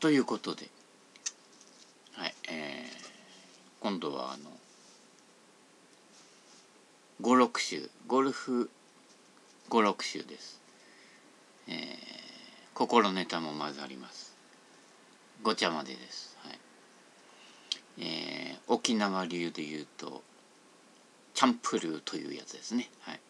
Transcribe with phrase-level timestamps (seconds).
[0.00, 0.68] ということで、
[2.14, 4.50] はいえー、今度はあの
[7.20, 8.70] 56週ゴルフ
[9.70, 10.60] 56週です、
[11.66, 11.76] えー、
[12.74, 14.36] 心ネタも混ざります。
[15.42, 16.58] ごちゃまでです、はい。
[17.98, 20.22] えー、沖縄流で言うと
[21.34, 22.88] チャンプルーというやつですね。
[23.00, 23.20] はい、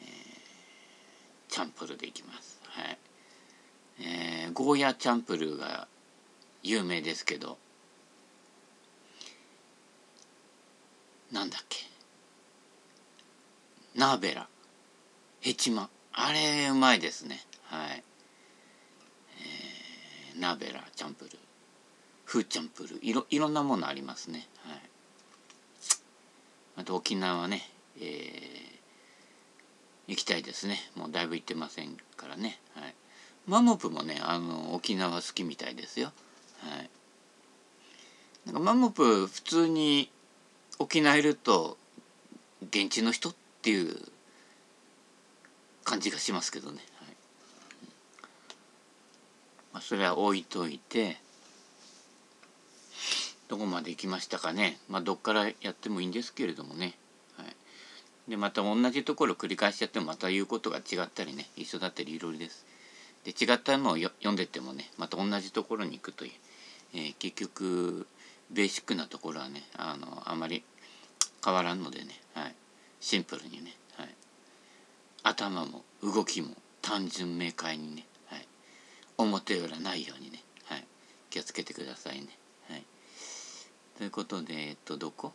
[0.00, 2.60] えー、チャンプルーでいきます。
[2.64, 2.98] はい。
[4.00, 5.86] えー、ゴーヤチャンプルーが
[6.62, 7.58] 有名ですけど
[11.32, 11.78] なんだっけ？
[13.94, 14.48] ナーベラ。
[15.40, 15.88] ヘチマ。
[16.12, 17.40] あれうまいですね。
[17.64, 18.04] はい、
[20.34, 21.36] えー、ナーベラチャンプルー。
[22.24, 23.02] フーチャンプルー。
[23.02, 24.46] いろいろんなものありますね。
[24.66, 24.80] はい。
[26.76, 27.66] あと沖縄ね。
[27.98, 28.04] えー、
[30.08, 30.78] 行きたいですね。
[30.94, 32.60] もうだいぶ行ってませんからね。
[32.74, 32.94] はい。
[33.46, 36.12] マモプもねあの沖縄好きみたいですよ。
[36.60, 36.90] はい。
[38.46, 40.10] なんかマモプ普通に
[40.78, 41.76] 沖縄いると
[42.62, 43.96] 現地の人っていう
[45.84, 47.08] 感じがしますけどね、はい。
[49.74, 51.18] まあ、それは置いといて
[53.48, 54.78] どこまで行きましたかね。
[54.88, 56.94] まあどっからやってもいいんですけれどもね、
[58.28, 62.64] でまた同じところ繰り返しやってもまた言うことが違ったりね一緒だったりいろいろです。
[63.24, 66.32] で違ったのを読んでてもねまた同じところに行くという、
[66.94, 68.06] えー、結局
[68.50, 70.64] ベーシックなところはねあのあまり
[71.44, 72.54] 変わらんのでね、はい、
[73.00, 74.08] シンプルにね、はい、
[75.22, 76.48] 頭も動きも
[76.80, 78.46] 単純明快にね、はい、
[79.18, 80.84] 表裏ないようにね、はい、
[81.30, 82.28] 気をつけてくださいね。
[82.68, 82.84] はい、
[83.98, 85.32] ということでえっとどこ？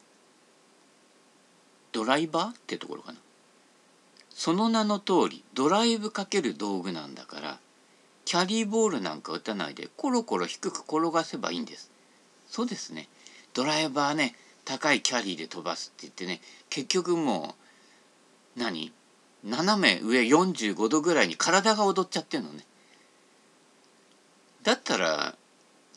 [1.93, 3.19] ドライバーってところかな。
[4.29, 7.59] その名の通りドライブかける道具なんだから
[8.27, 11.89] キャリーボールなんか打たないでコロコロ低く転がせばいいんです。
[12.49, 13.07] そうですね。
[13.53, 17.55] ドライバーね高いキャリーで飛ばすって言ってね結局も
[18.57, 18.91] う何？
[19.45, 22.65] 斜め上45度ぐらいに体が踊っちゃってんのね。
[24.61, 25.35] だったら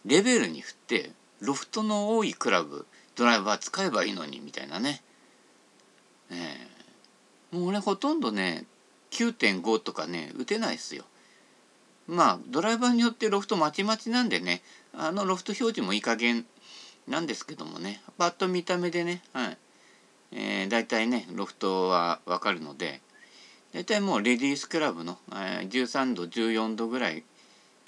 [0.06, 1.10] レベルに振って
[1.40, 5.02] ロフトの多いクラブドライバー使えばいいのにみたいなね。
[6.30, 6.36] え
[7.52, 7.56] え。
[7.56, 8.66] もう俺ほとんどね
[9.10, 11.02] 9.5とかね打てないですよ。
[12.10, 14.62] まあドライバーによってロフトまちまちなんでね
[14.92, 16.44] あのロフト表示もいい加減
[17.08, 19.58] なんですけどもねパッと見た目でね、はい。
[20.32, 23.00] えー、大体ねロフトは分かるので
[23.72, 27.24] 大体もうレディースクラブの、えー、13度14度ぐらい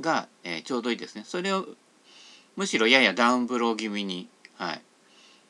[0.01, 1.25] が、えー、ちょうどいいですね。
[1.25, 1.67] それを
[2.57, 4.83] むしろややダウンブロー気味に、はい、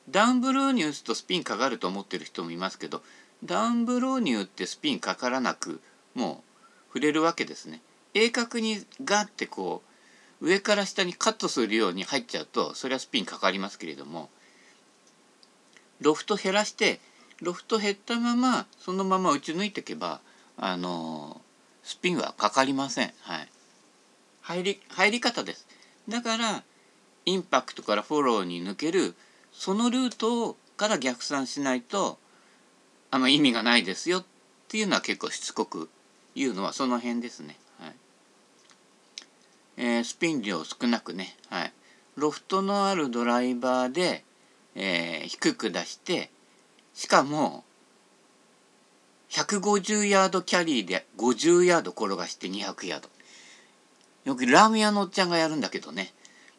[0.09, 3.01] ダウンブローに打つとスピンかかると思ってる人もいますけど
[3.43, 5.81] ダウンブローに打ってスピンかからなく
[6.15, 6.43] も
[6.87, 7.81] う触れるわけですね。
[8.13, 9.81] 鋭角にガッてこ
[10.41, 14.29] う上から下にカットするように入っちゃうとそれはスピンかかりますけれども
[16.01, 16.99] ロフト減らして
[17.41, 20.21] ロフト減ったままそのまま打ち抜いていけば
[20.57, 21.41] あの
[21.83, 23.13] スピンはかかりません。
[23.21, 23.47] はい、
[24.41, 25.67] 入り入り方です。
[26.07, 26.63] だから
[27.25, 29.15] インパクトからフォローに抜ける
[29.51, 32.17] そのルートから逆算しないと
[33.11, 34.25] あんま意味がないですよっ
[34.67, 35.89] ていうのは結構しつこく
[36.35, 37.55] 言うのはその辺ですね。
[39.77, 41.73] えー、スピン量少なくね、はい、
[42.15, 44.23] ロフトのあるドライバーで、
[44.75, 46.29] えー、低く出して
[46.93, 47.63] しかも
[49.31, 53.09] 150ヤードキャリーで50ヤード転がして200ヤード。
[54.25, 56.13] よくラーメン屋のおっちゃんがやるんだけどね。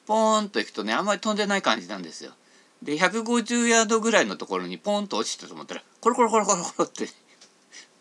[0.07, 2.33] ポーンと行くとねあんまり飛んでない感じなんですよ。
[2.83, 7.09] で150ヤードぐらいのところにポンと落ちたと思ったらコロコロコロコロコロって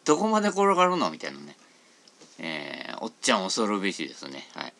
[0.05, 1.11] どこまで転がるの？
[1.11, 1.55] みたいなね。
[2.39, 4.47] えー、おっちゃん恐るべしですね。
[4.55, 4.73] はい。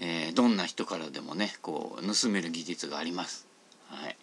[0.00, 3.46] えー、どんな人からでもねこう盗める技術があります。
[3.88, 4.16] はい、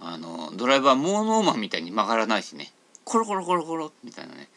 [0.00, 2.72] あのドライバーモーノーマンみたいに曲がらないしね。
[3.04, 4.48] コロコロコロコロみたいなね。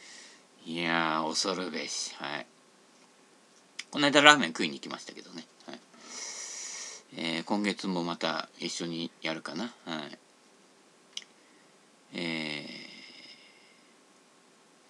[0.66, 2.16] いや恐るべし。
[2.16, 2.47] はい。
[3.91, 5.79] この間ラーメン食いに行きましたけどね、はい。
[7.17, 9.73] えー、今月もまた一緒にやるかな。
[9.85, 10.17] はい。
[12.14, 12.67] えー、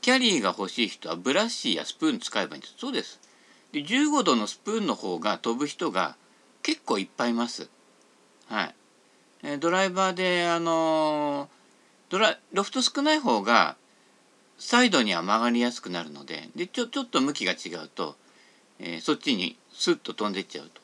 [0.02, 2.76] キャリーが欲しい人はブラシやスプーン使えばいいんです。
[2.78, 3.20] そうです。
[3.78, 6.16] で15度のスプーンの方が飛ぶ人が
[6.64, 7.70] 結構いっぱいいます。
[8.48, 8.76] はい。
[9.44, 11.48] えドライバーであの
[12.10, 13.76] ドラロフト少ない方が
[14.58, 18.16] サイドには曲がりやすくなるのででちょちょっと向きが違うと、
[18.80, 20.82] えー、そっちにスッと飛んでっちゃうと。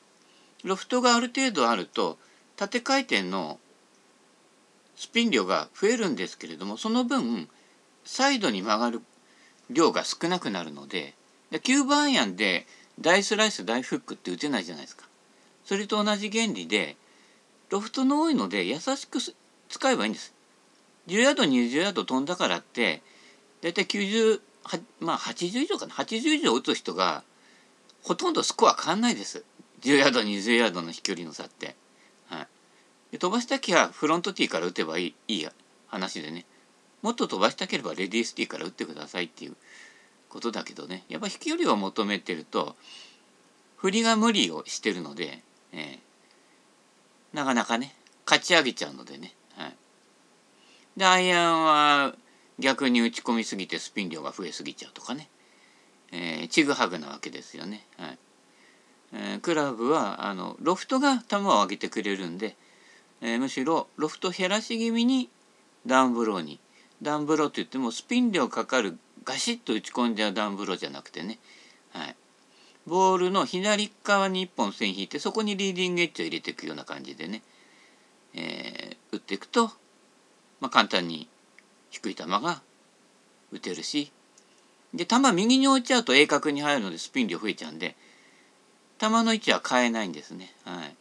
[0.62, 2.16] ロフトがある程度あると
[2.54, 3.58] 縦回転の
[4.94, 7.48] スピン量が増えるんですけれどもその分
[8.04, 9.02] サイドに曲がる
[9.68, 11.14] 量が少なくなるので
[11.50, 12.66] で9番アイアンで
[13.00, 15.06] 大スライス大フックって打てないじゃないですか。
[15.64, 16.96] それと同じ原理で
[17.70, 19.18] ロフトの多いので優しく
[19.68, 20.34] 使えばいいんです。
[21.08, 23.02] 10ヤード20ヤード飛んだからって
[23.62, 24.40] 大体90
[25.00, 27.24] まあ80以上かな？80以上打つ人が
[28.02, 29.44] ほとんどスコア変わんないです。
[29.82, 31.74] 10ヤード20ヤードの飛距離の差って、
[32.28, 32.48] はい、
[33.12, 35.48] で飛ばしたきゃフロントティーから打てばいいいい
[35.88, 36.46] 話でね。
[37.02, 39.56] もっと飛ばしたければレディースティーから打ってくださいっていう
[40.34, 41.04] ことだけどね。
[41.08, 42.74] やっぱ飛距離を求めてると
[43.76, 47.94] 振りが無理をしてるので、えー、なかなかね
[48.26, 49.76] 勝ち上げちゃうのでね、はい、
[50.96, 52.14] でアイアンは
[52.58, 55.28] 逆に打ち込みすぎてスピン量が増えすぎちゃうとかね、
[56.10, 57.86] えー、ちぐはぐなわけですよね。
[57.96, 58.18] はい。
[59.12, 62.56] えー、クラブはあのロフトが球を上げてくれるんで、
[63.20, 65.30] えー、むしろロフト減らし気味に
[65.86, 66.58] ダウンブローに
[67.02, 71.38] ダウンブローといってもスピン量かかるガシッと打ち込んじゃうダンブローじゃなくてね、
[71.92, 72.16] はい、
[72.86, 77.42] ボールの左側に1本線引いてそこにリーディングエッジを入れていくような感じでね、
[78.34, 79.70] えー、打っていくと、
[80.60, 81.28] まあ、簡単に
[81.90, 82.62] 低い球が
[83.52, 84.10] 打てるし。
[84.94, 87.96] で球右に置いちゃうと鋭角に入るのでスピン量増えちゃうんで
[89.00, 90.54] 球の位置は変えないんですね。
[90.64, 90.94] はい、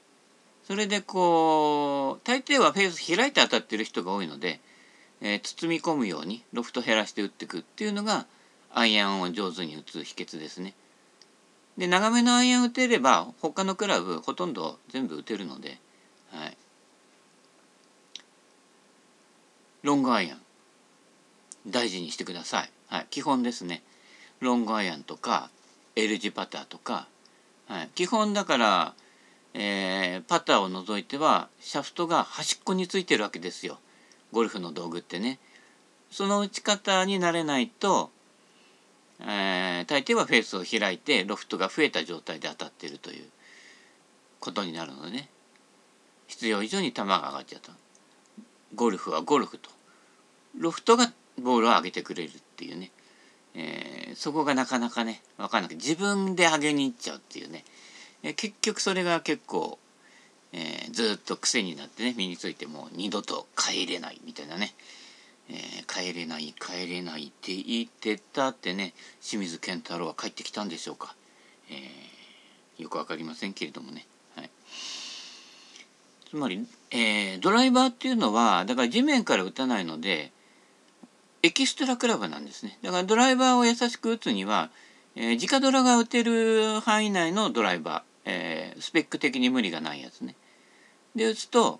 [0.65, 4.59] それでこう大抵はフェース開いて当たってる人が多いので、
[5.23, 8.25] えー、包み込むようにロフト減らして打っていくっていうのが
[8.73, 10.73] アイアンを上手に打つ秘訣ですね。
[11.77, 15.79] で長めのアイアン打てれば他のクラブほとんど全部打てるので、
[16.31, 16.57] はい、
[19.81, 20.41] ロングアイアン
[21.67, 22.69] 大事にしてください。
[22.89, 23.81] はい、基本ですね。
[24.41, 25.49] ロングアイアンとか
[25.95, 27.07] L 字パターとか、
[27.67, 28.93] はい、基本だから、
[29.53, 33.79] えー、パターを除いてはシャフトが端っこについてるわけですよ。
[34.33, 35.39] ゴルフの道具ってね。
[36.11, 38.11] その打ち方になれないと、
[39.21, 43.25] えー、大抵はフェースを開いてロフトが増えた状態で当たってるという
[44.39, 45.29] ことになるのでね。
[46.27, 47.71] 必要以上に球が上がっちゃった。
[48.75, 49.69] ゴルフはゴルフと。
[50.57, 52.91] ロフトがボールを上げてくれるっていうね、
[53.55, 57.63] えー、そこがなかなかね分かんなくて自分で上げに行っちゃうっていうね、
[58.23, 59.77] えー、結局それが結構、
[60.53, 64.73] えー、ずっと癖になってね身についてもう二度と帰れないみたいなね、
[65.49, 65.53] え
[65.87, 71.15] 帰れない帰れないって言ってたってね清水健太郎は帰ってきたんでしょうか、
[71.69, 74.05] えよく分かりませんけれどもね。
[74.35, 74.49] はい
[76.29, 80.31] つまり、え、ドライバーっていうのはだから地面から打たないので
[81.43, 82.79] エキストラクラブなんですね。
[82.81, 84.69] だからドライバーを優しく打つには、
[85.15, 90.35] え、直ドラが打てる範囲内のドライバー、えー、スペック的に無理がないやつね。
[91.15, 91.79] で打つと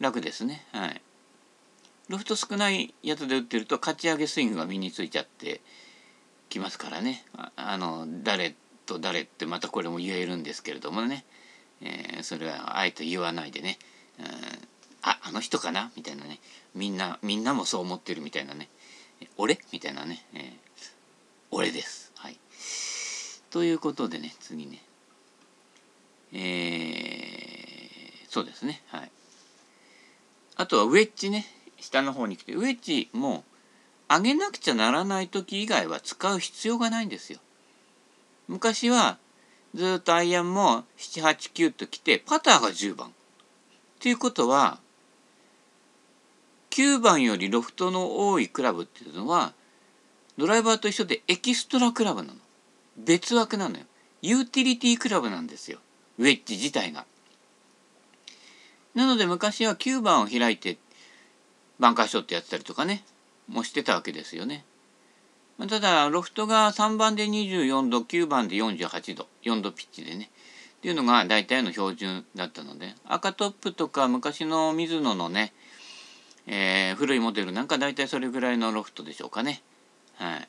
[0.00, 0.66] 楽ですね。
[0.72, 1.00] はい。
[2.08, 5.60] ロフト少ないやつで打ってると勝ち上げスイングが身についちゃって
[6.48, 7.24] きますからね。
[7.36, 8.54] ああの誰
[8.86, 11.24] と誰ってまたこれも言えるんですけれどもね。
[11.80, 13.78] えー、それはあえて言わないでね。
[14.18, 14.26] うん
[15.04, 15.90] ああの人かな？
[15.96, 16.38] みたいなね
[16.76, 18.68] みんなみんなもそう思ってるみたいなね
[19.36, 19.58] 俺？
[19.72, 20.52] みたいなね、えー、
[21.50, 22.12] 俺です。
[22.16, 22.38] はい。
[23.50, 24.82] ということでね、次ね。
[26.32, 27.01] えー、
[28.32, 28.80] そうですね。
[28.86, 29.10] はい。
[30.56, 31.44] あとはウェッジね。
[31.78, 33.44] 下の方に来て、ウェッジも
[34.08, 37.40] 上げなくちゃならない時以外は使う必要がないんですよ。
[38.48, 39.18] 昔は
[39.74, 43.08] ずっとアイアンも7、8、9と来て、パターが10番。
[43.08, 43.10] っ
[44.00, 44.80] ていうことは、
[46.70, 49.52] 9番よりロフトの多いクラブっていうのは
[50.38, 52.34] ドライバーと一緒でエキストラクラブなの
[52.96, 53.84] 別枠なのよ
[54.22, 55.80] ユーティリティクラブなんですよ
[56.18, 57.04] ウェッジ自体が
[58.94, 60.78] なので昔は9番を開いて
[61.78, 63.04] バンカーショットやってたりとかね
[63.48, 64.64] もしてたわけですよね。
[65.68, 70.30] ただロフトが3番で24度9番で48度4度ピッチでね。
[70.78, 75.52] っていうのが大体の標準だったので赤トップとか昔の水野のね
[76.46, 79.62] えー、古いモデルなんか大体それぐらいのロフトでしょうかね。
[80.16, 80.48] はい。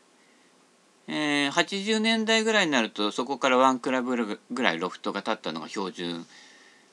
[1.07, 6.25] えー、80年代ぐらいになるとそこからワンクラブぐらいロフトが立ったのが標準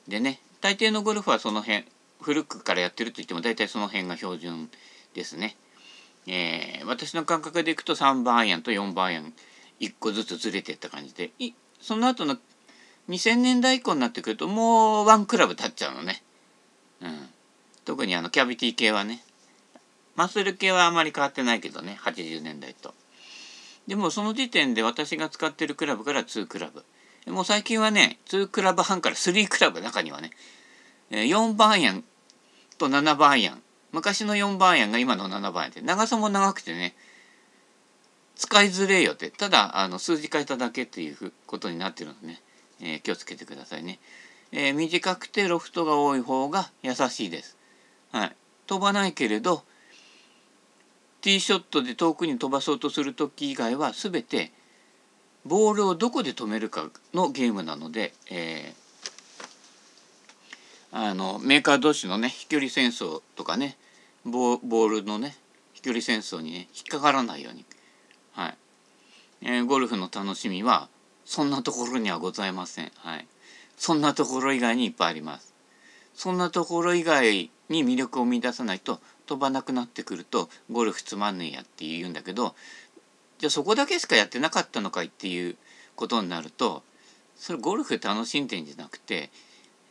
[0.07, 0.39] でね。
[0.61, 1.85] 大抵のゴルフはその辺
[2.21, 4.69] 古くからやってると言っても大体その辺が標準
[5.13, 5.57] ですね。
[6.27, 9.33] えー、私の感覚でいくと3番アイアンと4番アイアン
[9.79, 11.31] 1個ずつずれてった感じで。
[11.39, 12.37] いその後の
[13.09, 16.21] 2000年代以降になってくるともうワンクラブ立っちゃうのね。
[17.01, 17.29] うん。
[17.83, 19.23] 特にあのキャビティ系はね。
[20.15, 22.93] マッスル系はあまり変わってないけどね80年代と。
[23.87, 26.85] でもその時点で私が使ってるクラブから2クラブ。
[27.27, 30.31] もう最近はね2クラブ半から3クラブ中にはね
[31.11, 32.03] 4番アイアン
[32.77, 33.61] と7番アイアン
[33.91, 36.95] 昔の4番アイアンが今の7番アイアンって長さも長くてね
[38.35, 42.41] 使いづれよってただあの数字変えただけっていうことになってるのでね、
[42.81, 43.99] えー、気をつけてくださいね。
[44.51, 47.55] えー、短くてロフトが多い方が優しいです。
[48.11, 48.35] はい、
[48.65, 49.63] 飛ばないけれど
[51.21, 54.51] ティーショットで遠くに飛ばそうとする時以外は全て
[55.45, 63.77] ボールをどこで止めるかのゲームなので、えー、あのメーカー同士のね飛距離戦争とかね
[64.23, 65.35] ボールのね
[65.73, 67.65] 飛距離戦争にね引っかからないように、
[68.33, 68.57] はい
[69.41, 70.89] えー、ゴルフの楽しみは
[71.25, 72.91] そんなところにはございません。
[72.95, 73.27] はい、
[73.77, 75.53] そんなところ以外にいっぱいあります。
[76.13, 82.53] そんなところ以外に魅力を見出さないと飛ばなくなってくるとゴルフつまんねえやって言うんだけど
[83.41, 85.55] じゃあそこだけしかやってなかったのかいっていう
[85.95, 86.83] ことになると
[87.35, 89.31] それゴルフ楽しんでんじゃなくて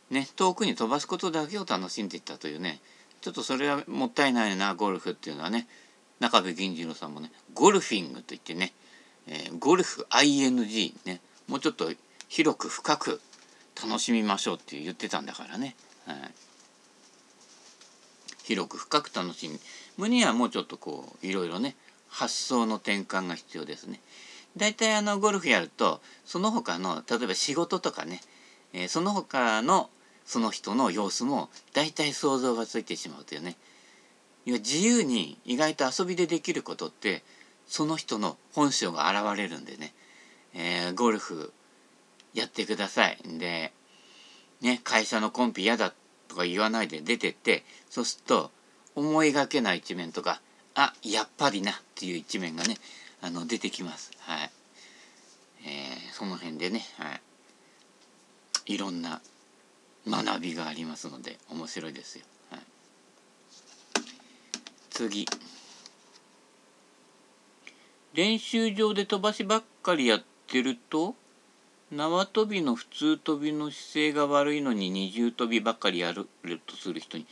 [0.09, 2.79] ね遠くに飛ばすことだけを楽しんでいったというね
[3.19, 5.67] ちょっとそれはもったいないなゴルフっていうのはね
[6.21, 8.71] 中部銀次郎さんもねゴルフィングといってね、
[9.27, 11.91] えー、ゴルフ ING ねもうちょっと
[12.29, 13.19] 広く深く
[13.85, 15.75] 楽しみましょうって言ってたんだからね。
[16.05, 16.15] はい
[18.43, 19.59] 広く深く楽しみ
[19.97, 21.75] むにはもうちょっとこういろいろね
[22.11, 24.01] 発想の転換が必要ですね。
[24.57, 28.19] 大体あのゴルフやるとその他の例えば仕事とかね、
[28.73, 29.89] えー、その他の
[30.25, 33.55] その人の様子も大体想像がついてしまうというね
[34.45, 37.23] 自由に意外と遊びでできることって
[37.65, 39.93] その人の本性が現れるんでね、
[40.53, 41.53] えー、ゴルフ
[42.33, 43.17] やってください。
[43.39, 43.71] で
[44.61, 45.93] ね会社のコンピ嫌だ
[46.27, 48.51] とか言わないで出てってそうすると
[48.95, 50.41] 思いがけない一面とか
[50.75, 52.77] あやっぱりなっていう一面がね
[53.21, 54.11] あの出てきます。
[54.19, 54.51] はい
[55.63, 57.19] えー、その辺でね、は
[58.65, 59.21] い、いろんな
[60.07, 62.25] 学びがありますので面白いですよ。
[62.49, 62.61] はい、
[64.89, 65.27] 次
[68.13, 71.15] 練習場で飛ばしばっかりやってると
[71.91, 76.27] 縄跳びの普通跳びの姿勢が悪いのに二重跳びばっかりやる
[76.65, 77.27] とする人に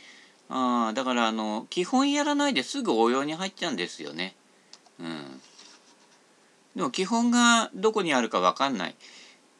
[0.50, 4.34] あだからあの基本やらないですぐ応用に入っちゃうんですよね。
[4.98, 5.40] うん、
[6.74, 8.96] でも基本がどこにあるか分かんない。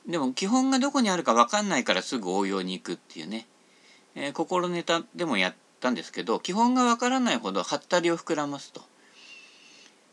[0.08, 3.46] でも基本がどこにあるか分かんないからすぐ応用に行くっていうね、
[4.16, 8.82] えー、心ネタでもやったんですけど基本が分からないほどはったりを膨らますと。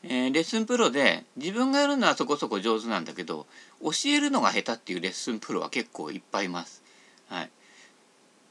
[0.04, 3.48] えー、レッスンプロで自分がやるのはそこそこ上手なんだけど
[3.82, 6.84] 教えるのが下手っていうレッスンプロは結構いっぱいいます。
[7.30, 7.50] はい、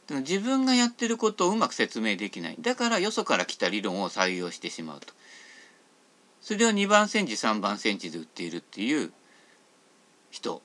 [0.08, 2.56] 自分がやってることをうまく説明できない。
[2.60, 5.12] だからよそから来た理論を採用してしまうと。
[6.40, 9.12] それを2番センチ3番センチで売っているっていう
[10.30, 10.62] 人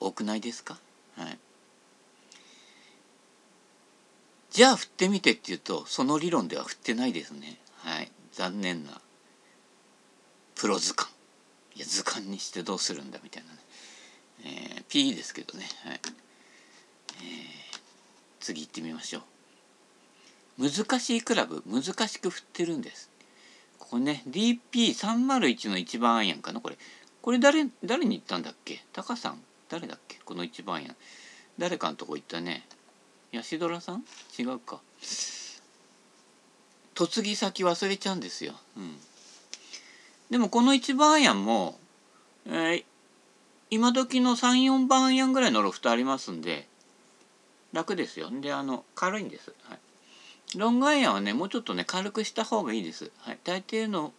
[0.00, 0.78] 多くないですか？
[1.16, 1.38] はい。
[4.50, 7.58] じゃあ振ってみてっていうとその理論では振ってないですね。
[7.78, 8.10] はい。
[8.32, 9.00] 残念な。
[10.54, 11.14] プロ図鑑。
[11.76, 13.58] いや図鑑にしてどうするんだみたいなね、
[14.76, 15.66] えー、P ですけどね。
[15.84, 17.69] はい、えー、
[18.40, 19.20] 次行ってみましょ
[20.58, 20.68] う。
[20.68, 23.10] 難しいクラブ難しく振ってるんです。
[23.78, 26.78] ここね DP301 の一番アイアンかなこれ。
[27.22, 28.84] これ誰誰に言ったんだっけ？
[28.92, 29.40] タカさん？
[29.68, 30.18] 誰だっけ？
[30.24, 30.96] この一番アイアン
[31.58, 32.66] 誰かのとこ行ったね。
[33.32, 34.04] ヤシドラさん？
[34.38, 34.80] 違うか。
[36.98, 38.54] 嫁ぎ先忘れちゃうんですよ。
[38.76, 38.96] うん。
[40.30, 41.78] でもこの1番アイアンも、
[42.46, 42.84] えー、
[43.70, 46.68] 今時の34番アイアンぐらいのロフトありますんで
[47.72, 48.30] 楽ですよ。
[48.30, 54.12] であの軽いんです、はい、ロングアイアンはねもうちょっとね軽くした方がいいです、はい、大抵の、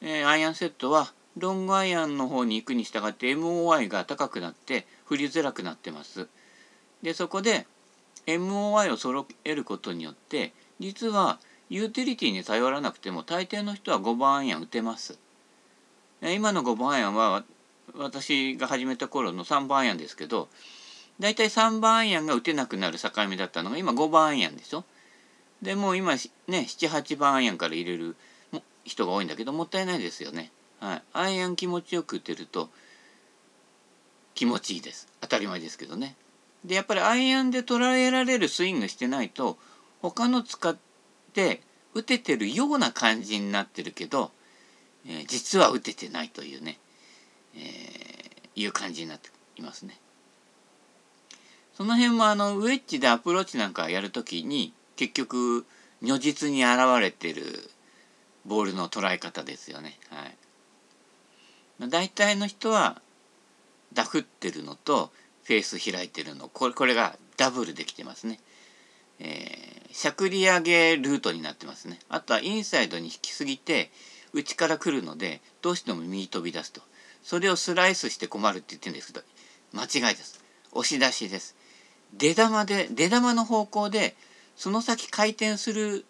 [0.00, 6.28] えー、アイアンセットはロングアイアンの方に行くに従って MOI が高くなって振りづらくなってます。
[7.02, 7.66] でそこで
[8.26, 11.38] MOI を揃えることによって実は
[11.68, 15.18] ユーティリティに頼らなくても大抵の人は5番アイアン打てます。
[16.22, 17.44] 今の5番アイアンは
[17.98, 20.48] 私が始めた頃の3番アイアンですけど
[21.20, 24.84] 大体3番アイアンが打てなくなる境目だったのが今5番アイアンでしょ？
[25.62, 26.18] でもう今ね
[26.48, 28.16] 78番アイアンから入れる
[28.84, 30.50] 人が多いんだけどもったいないですよね。
[30.80, 32.68] はい、アイアン気持ちよく打てると
[34.34, 35.08] 気持ちいいです。
[35.20, 36.16] 当たり前ですけどね。
[36.64, 39.56] でやっぱりアイアンで捉えられるスイングしてないと
[40.00, 40.76] 他の使っ
[41.32, 41.62] て
[41.94, 44.32] 打ててるような感じになってるけど、
[45.06, 46.78] えー、実は打ててないというね、
[47.54, 49.98] えー、いう感じになっていますね。
[51.76, 55.66] その辺もあのウェッジでアプローチなんかやるときに結局
[56.02, 57.42] 如実に現れてる
[58.46, 59.98] ボールの捉え方ですよね。
[60.10, 63.00] はい、大体の人は
[63.92, 65.10] ダフってるのと
[65.44, 68.38] フェース開いてるのこれこれがダブルできてますね。
[69.18, 71.98] えー、しゃくり上げルートになってますね。
[72.08, 73.90] あとはインサイドに引きすぎて
[74.32, 76.82] 内から来るのでどうしても右飛び出すと。
[77.22, 79.24] それをスライスして困るって言ってるんですけど
[79.72, 80.44] 間違いです。
[80.72, 81.56] 押し出しです。
[82.18, 84.14] 出玉で出玉の方向で
[84.56, 86.04] その先回転する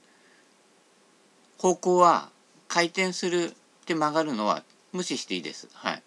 [1.58, 2.28] 方向は
[2.68, 5.68] 回転するって曲がるのは無視していいです。
[5.72, 6.02] はい。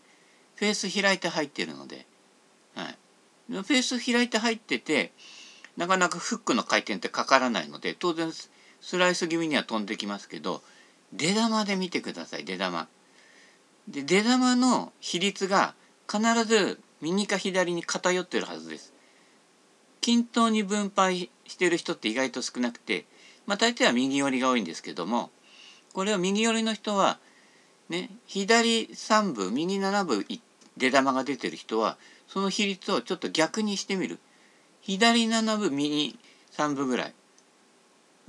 [0.55, 2.05] フェース開いて入ってるので。
[2.75, 2.97] はい。
[3.49, 5.11] フェース開いて入ってて
[5.77, 10.61] なかなかフックの回転ってかからないので当然スライス気味には飛んできますけど
[11.13, 12.87] 出玉で見てください出玉。
[13.87, 15.73] で出玉の比率が
[16.11, 18.93] 必ず右か左に偏ってるはずです。
[20.07, 23.03] 均等に分配してる人って意外と少なくて
[23.45, 25.31] まあ大抵は右寄りが多いんですけども
[25.93, 27.19] これを右寄りの人は
[27.89, 30.25] ね左3部右7部
[30.77, 34.19] 出玉が出てる人はその比率をちょっと逆にしてみる
[34.79, 36.17] 左7部右
[36.53, 37.13] 3部ぐらい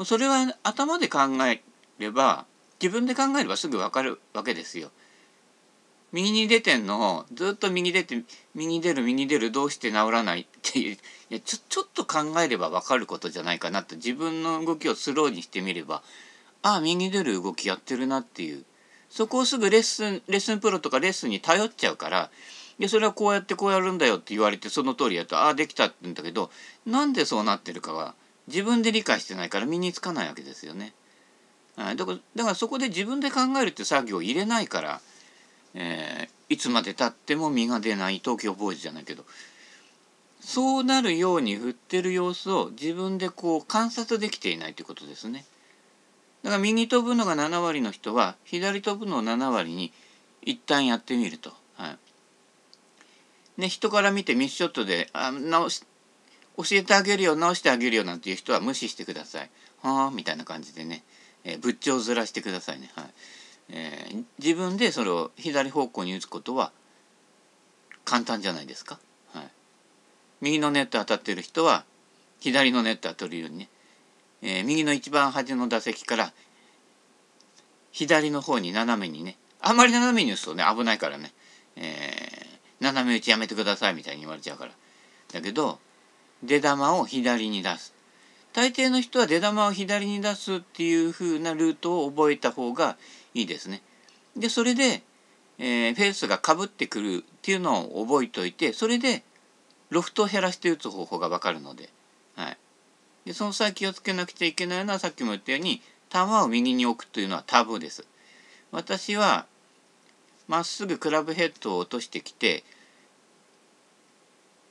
[0.05, 1.63] それは頭で考え
[2.01, 2.47] れば
[2.83, 4.91] 自分で考えればすぐ分かるわけですよ。
[6.13, 8.23] 右に出てんのをずっと右出て
[8.55, 10.99] 右出る右出るどうして治らないっていうい
[11.31, 16.03] やちょちょっと考えれば分かることじゃないかなと自分の動きをスローにしてみれば
[16.63, 18.65] ああ右出る動きやってるなっていう
[19.11, 22.31] そこをすぐレッスンレッスンプロとかレッスンに頼っちゃうから
[22.79, 26.51] でそれはこうやってこうやるんだよって言われてその通りやるとああできたって言うんだけど
[26.87, 28.15] なんでそうなってるかは
[28.47, 30.95] 自分で理解してないから身につかないわけですよね。
[31.77, 35.01] だからだからそこで自分で考えるって作業を入れないから、
[35.75, 39.25] えー、いつまでたっても身が出ない東京ボーイズじゃないけど
[40.41, 45.45] そうなるように振ってる様子を自分でこう観察できていないということですね。
[46.43, 49.93] だから右飛ぶのが7割の人は左飛ぶのを7割に
[50.41, 51.53] 一旦やってみると。
[51.75, 51.99] はい
[53.61, 55.83] ね、人から見てミスショットであ直し
[56.57, 59.51] 教えてあげるよ直してあげるよなんていう人は無視してください。
[59.83, 61.03] はあみたいな感じでね、
[61.45, 62.91] えー、仏頂ずらしてくださいね。
[62.95, 63.05] はい
[63.71, 66.73] えー、自分でそれを左方向に打つことは
[68.05, 68.99] 簡単じゃないですか。
[69.33, 69.49] はい、
[70.41, 71.85] 右のネット当たってる人は
[72.41, 73.69] 左のネット当たるようにね、
[74.43, 76.33] えー、右の一番端の打席から
[77.93, 79.37] 左の方に斜めにね。
[79.61, 81.33] あんまり斜めに打つとね危ないからね、
[81.77, 84.73] えー、斜め打ちやめてくださいみたいに言われちゃうから。
[85.33, 85.79] だけど
[86.43, 87.93] 出玉を左に出す。
[88.53, 92.97] 大抵の人は出玉を左に出すっていう風なルートを覚えた方が
[93.35, 93.83] いいですね。
[94.37, 95.03] でそれで、
[95.59, 99.23] えー、フェースがかぶってくるっていうのを覚えておいてそれで
[99.91, 101.89] ロフトを減らして打つ方法が分かるので,、
[102.37, 102.59] はい、
[103.25, 108.07] でその際気をつけなくちゃいけないのはさっきも言ったように球を右に置くというのはタブーです。
[108.71, 109.47] 私は
[110.47, 112.65] まっすぐクラブヘッドを落としてきて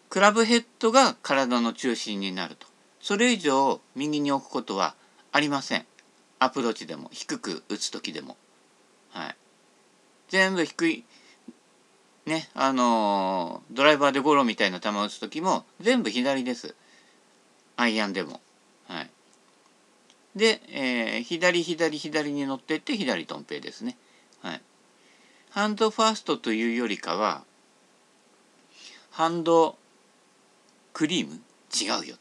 [0.10, 2.68] クラブヘッドが体の中心になると
[3.00, 4.96] それ以上右に置くことは
[5.32, 5.86] ありません
[6.40, 8.38] アプローチでも低く打つ時でも
[9.18, 9.36] はい。
[10.30, 11.04] 全部低い。
[12.26, 16.76] ねあのー、ドライバーでゴロみたいな球を打つ時も全部左です。
[17.78, 18.42] アイアンでも。
[18.88, 19.10] はい。
[20.36, 23.98] で、えー、左左左に乗ってって左トンペイですね。
[24.42, 24.62] はい。
[25.50, 27.44] ハンドファーストというよりかは
[29.10, 29.78] ハンド
[30.94, 31.40] クリーム？
[31.74, 32.18] 違うよ。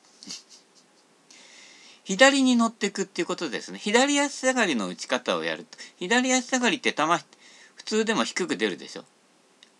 [2.06, 3.80] 左に乗ってくっていうことですね。
[3.80, 5.76] 左足下がりの打ち方をやると。
[5.96, 7.02] 左足下がりって球
[7.74, 9.02] 普通でも低く出るでしょ。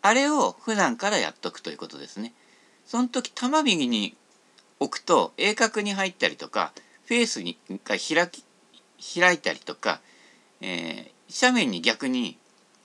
[0.03, 2.33] あれを普段からやっとくということですね。
[2.85, 4.17] その時球右に
[4.81, 6.73] 置くと鋭角に入ったりとか
[7.07, 8.43] フェースにが開き
[9.21, 10.01] 開いたりとか、
[10.61, 12.39] えー、斜面に逆に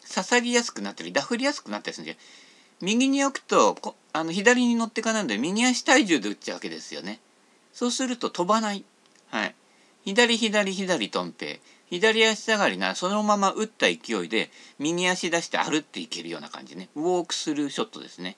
[0.07, 2.21] 刺さりやすくなったりダフりやすくなったりするんですよ。
[2.81, 7.19] 右に置くとこあの左に乗っていかないので右足体重で打っちゃうわけですよね。
[7.73, 8.85] そうすると飛ばない。
[9.31, 9.55] はい。
[10.05, 11.61] 左左左トンペ。
[11.89, 16.89] 左足下がりなそのまま打った勢いで右足出して歩っていけるような感じね。
[16.95, 18.37] ウォークスルーショットですね。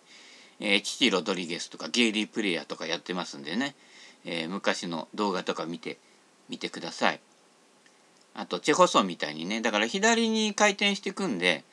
[0.59, 3.75] えー、父ロドリゲスとかゲイリープレイヤーとかやってますんでね、
[4.25, 5.97] えー、昔の動画とか見て
[6.49, 7.19] みてください。
[8.33, 11.63] あとチェホソンみたいにねだから左に回転していくんで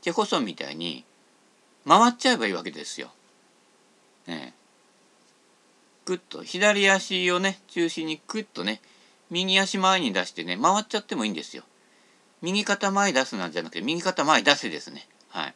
[0.00, 1.04] チェホソンみたいに
[1.86, 3.10] 回っちゃえばいいわけですよ。
[4.26, 4.54] ね、
[6.08, 8.80] グッと左足をね中心にクッとね
[9.30, 11.64] 右足前に出してね回っちゃってもいいんですよ。
[12.40, 15.06] 右肩前出すなんじゃなくて右肩前出せですね。
[15.28, 15.54] はい。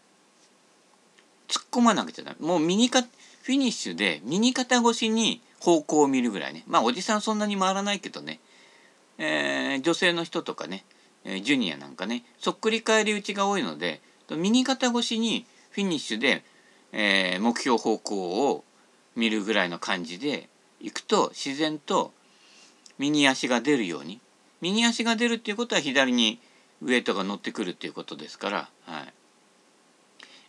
[1.49, 2.47] 突っ込まなくちゃダメ。
[2.47, 6.65] もう右かフィニッシュで右肩越しに方向を見るぐらいね。
[6.67, 8.39] まあおじさんそんなに回らないけどね。
[9.17, 10.85] えー、女性の人とかね、
[11.25, 16.45] えー、ジュニアなんかねそっくり返り打ちが多いので右肩越しにフィニッシュで、
[16.93, 18.65] えー、目標方向を
[19.17, 20.49] 見るぐらいの感じで
[20.81, 22.13] 行くと自然と
[22.99, 24.21] 右足が出るように
[24.61, 26.41] 右足が出るっていうことは左に
[26.83, 29.13] ウエイトが乗ってくるっていうことですから、はい、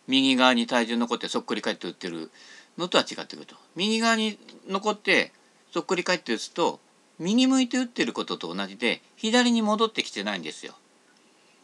[0.07, 2.31] 右側に体重残ってそっくり返って打ってる
[2.77, 5.31] のとは違ってくると右側に残って
[5.71, 6.79] そっくり返って打つと
[7.19, 10.73] 右向いて打ってることと同じで左に戻ってきてないんですよ。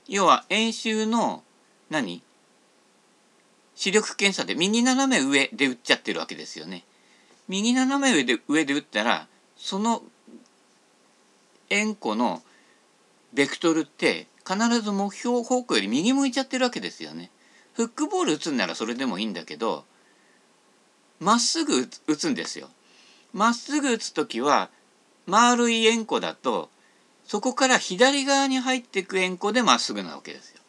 [0.08, 1.44] 要は円周の
[1.90, 2.24] 何？
[3.76, 6.84] 視力検査で右斜め上で打っちゃってるわけですよね。
[7.50, 10.04] 右斜め上で上で打ったらその
[11.70, 12.42] 円弧の
[13.34, 17.30] ベクトルって必ず目標方向より右向いちゃってるわけですよね。
[17.74, 19.84] フックボール打つんならそれでもいいんだけど
[21.20, 22.70] まっすぐ打つんですよ。
[23.34, 24.70] まっすぐ打つ時は
[25.28, 26.70] 丸い円弧だと
[27.26, 30.62] そこから左側に入っていく円弧でまっすぐなわけですよ。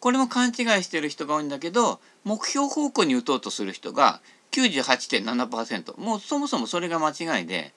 [0.00, 4.20] これも勘違いしてる人が多いんだけど目標方向に打とうとする人が
[4.54, 7.72] 98.7%もうそもそもそれが間違いで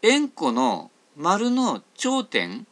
[0.00, 2.66] 円弧の丸の頂点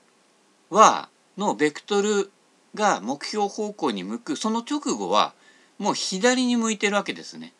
[0.70, 2.30] はのベクトル
[2.74, 5.34] が目標方向に向くその直後は
[5.78, 7.52] もう左に向いてるわけですね。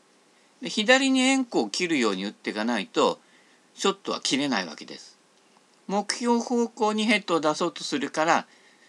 [0.62, 3.18] で左に円弧を切るように打っていかないと
[3.74, 5.18] ショットは切れないわけです。
[5.86, 8.46] 目標方向にヘッドを出そうとするから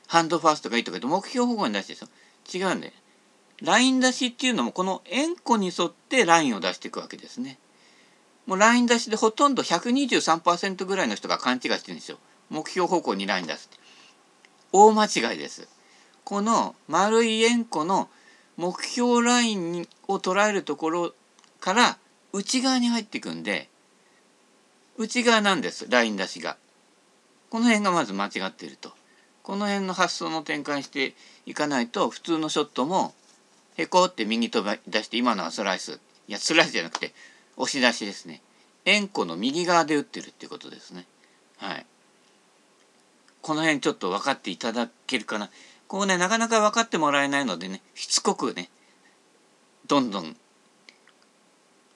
[0.08, 2.69] ハンドファーストがいいとか言うと目標方向に出してですよ。
[2.69, 2.93] 違うんで
[3.62, 7.60] ライン出しっていうのもこの円弧に沿ってラインを出していくわけですね。
[8.47, 12.17] もうライン出しでほとんど123%ぐらいの人が勘違いしてるんですよ。
[12.50, 13.82] 目標方向にライン出すって。
[14.71, 15.67] 大間違いです。
[16.24, 18.10] この丸い円弧の
[18.58, 21.13] 目標ラインを捉えるところ
[21.60, 21.97] から
[22.34, 23.69] 内側に入っていくんで
[24.97, 26.58] 内側なんですライン出しが。
[27.50, 28.91] この辺がまず間違っていると。
[29.43, 33.13] この辺の発想の転換していかないと普通のショットも
[33.77, 35.99] へこって右飛び出して今のはスライス。
[36.27, 37.13] いやスライスじゃなくて
[37.57, 38.41] 押し出しですね。
[38.86, 41.05] 円弧の右側で打ってるっていうことですね。
[41.57, 41.86] はい。
[43.41, 45.49] この辺ちょっと分かっていただけるかな。
[45.88, 48.69] こうねなかなか分かってもらえないのでねしつこくね
[49.88, 50.38] どんどん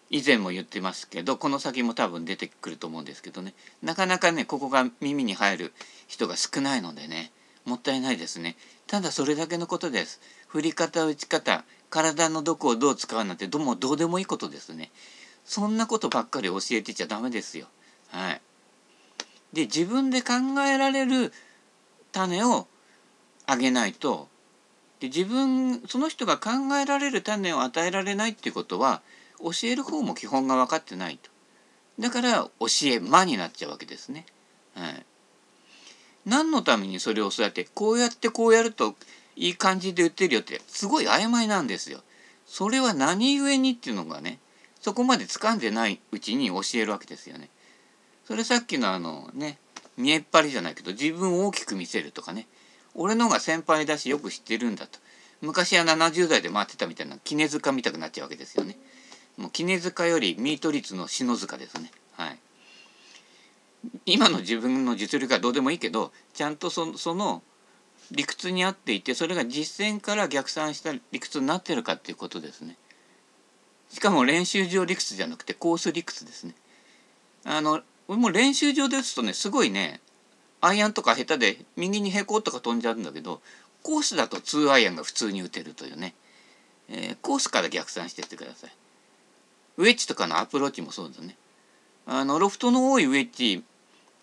[0.09, 3.53] 以前も言ってますけどこの先も多分出てくると思うんですけどね。
[3.81, 5.73] なかなかねここが耳に入る
[6.07, 7.31] 人が少ないのでね
[7.63, 8.57] もったいないですね。
[8.87, 10.21] ただそれだけのことです。
[10.47, 14.91] 振り方打ち方体のどこをどう使うなんてどうもどうでもいいことですね。
[15.43, 17.67] そんなことばっかり教えてちゃダメですよ。
[18.09, 18.41] はい。
[19.53, 20.33] で自分で考
[20.67, 21.31] えられる
[22.11, 22.67] 種を
[23.45, 24.27] あげないと
[24.99, 29.01] で自分その人が考えられる種を与えられないっていうことは
[29.39, 31.29] 教える方も基本が分かってないと。
[31.99, 34.25] だから教え間になっちゃうわけですね。
[34.73, 35.05] はい、
[36.25, 38.95] 何のためにそれをそうやってこうやってこうやると
[39.35, 42.01] いい感じで打ってるよってすごい曖昧なんですよ。
[42.45, 44.39] それは何故にっていうのがね
[44.79, 47.49] そこまで掴んでないうちに教えるわけですよね。
[48.25, 49.57] それさっきのあのね
[49.97, 52.47] 見えっ張りじゃないけど自分を大きく見せるとかね
[52.93, 54.99] 俺のが先輩だしよく知ってるんだと
[55.41, 58.77] 昔は70代で回ってたみたいな杵塚みたくなっちゃうわけですよね。
[59.37, 61.91] もう杵塚よりミート率の篠塚ですね。
[62.13, 62.39] はい。
[64.05, 67.41] 今の自分の実力はどうでもいいけどちゃんとそその
[68.11, 72.77] 理屈に合っていてそれが実践から逆算した理屈になってるかっていうことですね。
[73.89, 76.53] しかも練習場理屈じゃなくてコース理屈ですね。
[77.43, 80.01] あのもう練習場で打つとねすごいね
[80.61, 83.41] アイアンとか下手で右にへことか飛んじゃうんだけど
[83.83, 86.15] コースだと2アイアンが普通に打てるというね、
[86.89, 88.71] えー、コースから逆算してってください。
[89.77, 91.35] ウェッジとかのアプローチもそうだね。
[92.07, 93.63] あのロフトの多いウェッジ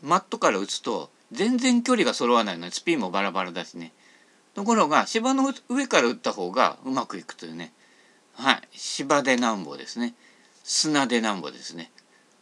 [0.03, 3.93] マットから打つと全然距離が揃わないのでスピンもバラバラだしね。
[4.55, 7.73] ところが芝の上から打った方がうまくいくというね。
[8.35, 8.63] はい。
[8.73, 10.15] 芝でなんぼですね。
[10.65, 11.91] 砂でなんぼですね。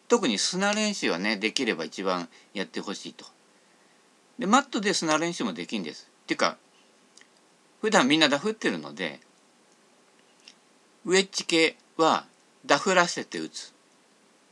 [0.08, 3.24] 特に砂練習はねできれば一番やってほしいと。
[4.38, 6.10] でマットで砂練習もできんです。
[6.22, 6.56] っていうか
[7.80, 9.20] 普段みんなダフってるので
[11.04, 12.24] ウェッジ系は
[12.66, 13.72] ダフらせて打つ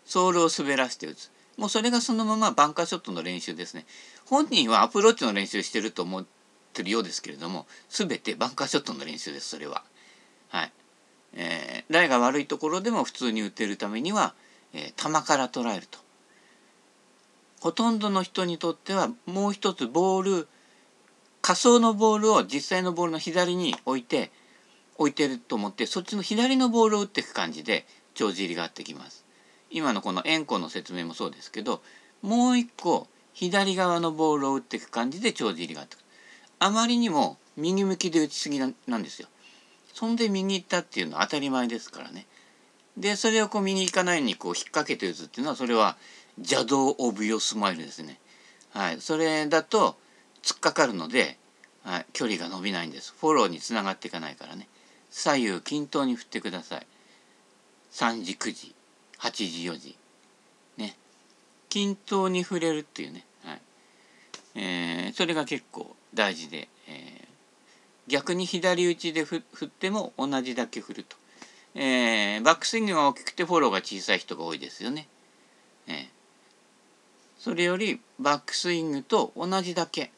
[0.04, 3.84] ソールを滑らせて打つもうそれがそのままバンカーショットの練習ですね。
[4.24, 6.26] 本人はアプローチの練習してると思っ
[6.72, 9.82] てるようですけれども全てバンカーショットの練習ですそれは。
[10.48, 10.72] はい。
[11.34, 14.34] えー、ライが悪いところでも普通に打てるためには、
[14.72, 15.98] えー、球から捉えると。
[17.60, 20.48] ほとんどの人にとってはもう一つボール
[21.42, 24.30] 仮想のボールを実際のボールの左に置いて
[24.96, 29.27] 置いてると思ってそっちの左のボールを打っていく感じで帳尻が合ってきます。
[29.70, 31.82] 今のこの円弧の説明もそうですけど
[32.22, 35.96] もう一個左側のボールを打っていく感じで帳尻がって。
[36.58, 39.28] あまりにも右向きで打ちすぎなんですよ。
[39.94, 42.26] そんで右行ったっていうのは当たり前ですからね。
[42.96, 45.96] でそれをこう右行かないようにこう引っ掛けて打つっていうのはそれは
[46.38, 48.18] 邪道オブヨスマイルですね。
[48.70, 49.96] はい、それだと
[50.42, 51.38] 突っかかるので、
[51.84, 53.14] はい、距離が伸びないんです。
[53.20, 54.68] フォローにつながっていかないからね。
[55.10, 56.86] 左右均等に振ってください
[57.92, 58.74] 3時9時
[59.18, 59.96] 8時4時。
[60.76, 60.96] ね。
[61.68, 63.60] 均等に触れるっていうね、はい。
[64.54, 71.16] えー、それが結構大事で、えー、逆に左打ちで振っても同じだけ振ると、
[71.74, 75.08] えー、バックスイングが大きくてフォローが小さい人が多いですよね。
[75.86, 76.06] えー、
[77.38, 80.10] それよりバックスイングと同じだけ。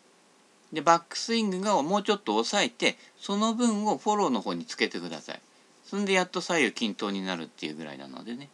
[0.72, 5.40] でバックスイングがもうちょっと抑えてその分をフォローの方につけてください。
[5.84, 8.48] そんでやっと左右均等になるっていうぐらいなのでね。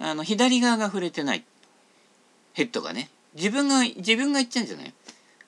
[0.00, 1.44] あの左側が触れてない。
[2.52, 3.10] ヘッドがね。
[3.34, 4.94] 自分が自分が言っちゃうんじゃない？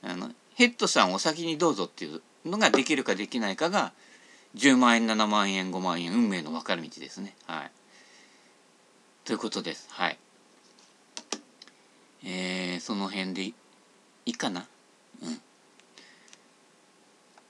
[0.02, 3.92] あのヘッドさんお先にどうぞっていうのができるかできないかが
[4.56, 7.34] 10万円7万円5万円運命の分かれ道ですね。
[7.46, 7.70] はい。
[9.24, 9.88] ということです。
[9.90, 10.18] はい。
[12.24, 13.54] えー、その辺でい
[14.26, 14.66] いかな？
[15.22, 15.40] うん。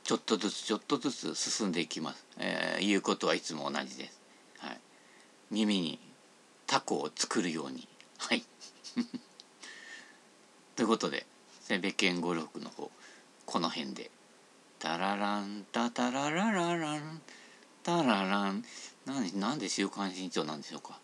[0.02, 4.20] ちょっとずつちょっとずつ進んでいきます、えー、いうことはいつも同じです、
[4.58, 4.80] はい、
[5.52, 6.00] 耳に
[6.70, 7.88] タコを作るように。
[8.16, 8.44] はい。
[10.76, 11.26] ということで
[11.62, 12.92] セベケンゴルフの方
[13.44, 14.08] この辺で。
[14.78, 17.20] タラランタタララララン
[17.82, 18.64] タララン。
[19.04, 21.00] なんでなんで週刊新潮なんでしょうか。